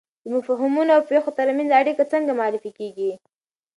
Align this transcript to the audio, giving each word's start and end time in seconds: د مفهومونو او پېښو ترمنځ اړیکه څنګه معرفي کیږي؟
د 0.23 0.25
مفهومونو 0.35 0.91
او 0.97 1.01
پېښو 1.11 1.31
ترمنځ 1.37 1.69
اړیکه 1.79 2.03
څنګه 2.13 2.31
معرفي 2.39 2.71
کیږي؟ 2.79 3.11